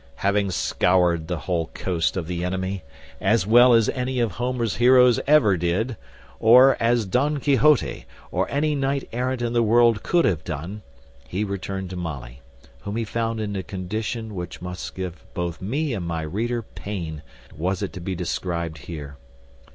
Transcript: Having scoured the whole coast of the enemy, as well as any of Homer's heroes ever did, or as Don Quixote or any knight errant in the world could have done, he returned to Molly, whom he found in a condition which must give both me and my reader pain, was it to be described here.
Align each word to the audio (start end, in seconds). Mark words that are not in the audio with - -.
Having 0.15 0.49
scoured 0.49 1.27
the 1.27 1.37
whole 1.37 1.67
coast 1.75 2.17
of 2.17 2.25
the 2.25 2.43
enemy, 2.43 2.81
as 3.21 3.45
well 3.45 3.75
as 3.75 3.87
any 3.89 4.19
of 4.19 4.31
Homer's 4.31 4.77
heroes 4.77 5.19
ever 5.27 5.57
did, 5.57 5.95
or 6.39 6.75
as 6.79 7.05
Don 7.05 7.39
Quixote 7.39 8.07
or 8.31 8.49
any 8.49 8.73
knight 8.73 9.07
errant 9.13 9.43
in 9.43 9.53
the 9.53 9.61
world 9.61 10.01
could 10.01 10.25
have 10.25 10.43
done, 10.43 10.81
he 11.27 11.43
returned 11.43 11.91
to 11.91 11.95
Molly, 11.97 12.41
whom 12.79 12.95
he 12.95 13.03
found 13.05 13.39
in 13.39 13.55
a 13.55 13.61
condition 13.61 14.33
which 14.33 14.59
must 14.59 14.95
give 14.95 15.23
both 15.35 15.61
me 15.61 15.93
and 15.93 16.07
my 16.07 16.23
reader 16.23 16.63
pain, 16.63 17.21
was 17.55 17.83
it 17.83 17.93
to 17.93 17.99
be 17.99 18.15
described 18.15 18.79
here. 18.79 19.17